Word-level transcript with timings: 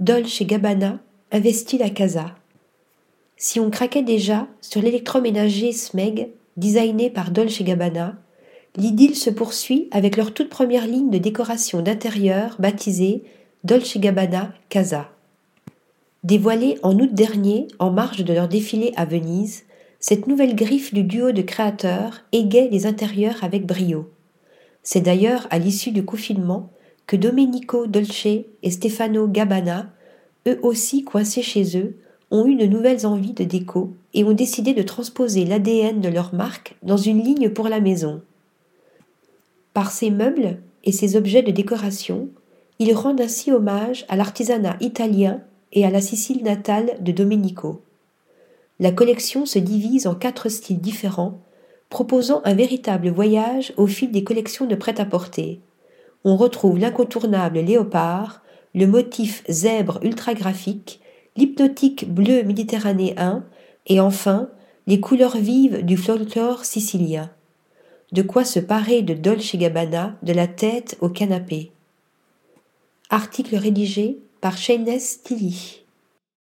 Dolce 0.00 0.44
Gabbana 0.44 1.00
investit 1.32 1.76
la 1.76 1.90
casa. 1.90 2.36
Si 3.36 3.58
on 3.58 3.68
craquait 3.68 4.04
déjà 4.04 4.46
sur 4.60 4.80
l'électroménager 4.80 5.72
Smeg, 5.72 6.28
designé 6.56 7.10
par 7.10 7.32
Dolce 7.32 7.62
Gabbana, 7.62 8.16
l'idylle 8.76 9.16
se 9.16 9.28
poursuit 9.28 9.88
avec 9.90 10.16
leur 10.16 10.32
toute 10.32 10.50
première 10.50 10.86
ligne 10.86 11.10
de 11.10 11.18
décoration 11.18 11.82
d'intérieur 11.82 12.54
baptisée 12.60 13.24
Dolce 13.64 13.98
Gabbana 13.98 14.54
Casa. 14.68 15.10
Dévoilée 16.22 16.78
en 16.84 16.96
août 16.96 17.12
dernier 17.12 17.66
en 17.80 17.90
marge 17.90 18.24
de 18.24 18.32
leur 18.32 18.46
défilé 18.46 18.92
à 18.94 19.04
Venise, 19.04 19.64
cette 19.98 20.28
nouvelle 20.28 20.54
griffe 20.54 20.94
du 20.94 21.02
duo 21.02 21.32
de 21.32 21.42
créateurs 21.42 22.20
égaye 22.30 22.70
les 22.70 22.86
intérieurs 22.86 23.42
avec 23.42 23.66
brio. 23.66 24.08
C'est 24.84 25.00
d'ailleurs 25.00 25.48
à 25.50 25.58
l'issue 25.58 25.90
du 25.90 26.04
confinement 26.04 26.70
que 27.08 27.16
Domenico 27.16 27.86
Dolce 27.86 28.44
et 28.62 28.70
Stefano 28.70 29.26
Gabbana, 29.26 29.90
eux 30.46 30.60
aussi 30.62 31.04
coincés 31.04 31.42
chez 31.42 31.78
eux, 31.78 31.96
ont 32.30 32.46
eu 32.46 32.54
de 32.54 32.66
nouvelles 32.66 33.06
envies 33.06 33.32
de 33.32 33.44
déco 33.44 33.94
et 34.12 34.24
ont 34.24 34.34
décidé 34.34 34.74
de 34.74 34.82
transposer 34.82 35.46
l'ADN 35.46 36.02
de 36.02 36.10
leur 36.10 36.34
marque 36.34 36.76
dans 36.82 36.98
une 36.98 37.22
ligne 37.24 37.48
pour 37.48 37.70
la 37.70 37.80
maison. 37.80 38.20
Par 39.72 39.90
ces 39.90 40.10
meubles 40.10 40.58
et 40.84 40.92
ces 40.92 41.16
objets 41.16 41.42
de 41.42 41.50
décoration, 41.50 42.28
ils 42.78 42.92
rendent 42.92 43.22
ainsi 43.22 43.50
hommage 43.50 44.04
à 44.10 44.16
l'artisanat 44.16 44.76
italien 44.80 45.40
et 45.72 45.86
à 45.86 45.90
la 45.90 46.02
Sicile 46.02 46.44
natale 46.44 46.98
de 47.00 47.12
Domenico. 47.12 47.80
La 48.80 48.92
collection 48.92 49.46
se 49.46 49.58
divise 49.58 50.06
en 50.06 50.14
quatre 50.14 50.50
styles 50.50 50.80
différents, 50.80 51.40
proposant 51.88 52.42
un 52.44 52.54
véritable 52.54 53.08
voyage 53.08 53.72
au 53.78 53.86
fil 53.86 54.12
des 54.12 54.24
collections 54.24 54.66
de 54.66 54.74
prêt-à-porter. 54.74 55.60
On 56.30 56.36
retrouve 56.36 56.78
l'incontournable 56.78 57.58
léopard, 57.58 58.42
le 58.74 58.86
motif 58.86 59.42
zèbre 59.48 59.98
ultra 60.02 60.34
graphique, 60.34 61.00
l'hypnotique 61.38 62.12
bleu 62.12 62.42
méditerranéen 62.42 63.46
et 63.86 63.98
enfin 63.98 64.50
les 64.86 65.00
couleurs 65.00 65.38
vives 65.38 65.86
du 65.86 65.96
folklore 65.96 66.66
sicilien. 66.66 67.30
De 68.12 68.20
quoi 68.20 68.44
se 68.44 68.60
parer 68.60 69.00
de 69.00 69.14
Dolce 69.14 69.56
Gabbana 69.56 70.16
de 70.22 70.34
la 70.34 70.46
tête 70.46 70.98
au 71.00 71.08
canapé. 71.08 71.72
Article 73.08 73.56
rédigé 73.56 74.18
par 74.42 74.58
Shayness 74.58 75.22
Tilly. 75.22 75.80